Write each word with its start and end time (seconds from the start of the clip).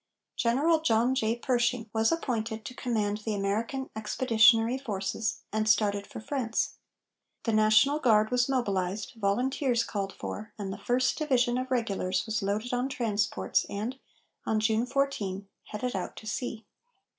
General 0.35 0.79
John 0.81 1.13
J. 1.13 1.35
Pershing 1.35 1.87
was 1.93 2.11
appointed 2.11 2.65
to 2.65 2.73
command 2.73 3.19
the 3.19 3.35
American 3.35 3.91
Expeditionary 3.95 4.79
Forces, 4.79 5.43
and 5.53 5.69
started 5.69 6.07
for 6.07 6.19
France. 6.19 6.77
The 7.43 7.53
National 7.53 7.99
Guard 7.99 8.31
was 8.31 8.49
mobilized, 8.49 9.13
volunteers 9.15 9.83
called 9.83 10.13
for, 10.13 10.53
and 10.57 10.73
the 10.73 10.79
First 10.79 11.19
Division 11.19 11.55
of 11.59 11.69
regulars 11.69 12.25
was 12.25 12.41
loaded 12.41 12.73
on 12.73 12.89
transports 12.89 13.63
and, 13.69 13.99
on 14.43 14.59
June 14.59 14.87
14, 14.87 15.47
headed 15.65 15.95
out 15.95 16.15
to 16.15 16.25
sea. 16.25 16.65